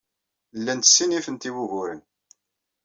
Llant 0.59 0.87
ssinifent 0.89 1.47
i 1.49 1.51
wuguren. 1.55 2.01